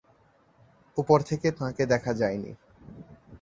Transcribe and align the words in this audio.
ওপর 0.97 1.19
থেকে 1.21 1.47
তাঁকে 1.51 1.83
দেখা 1.85 2.11
যায় 2.13 2.37
নি। 2.37 2.51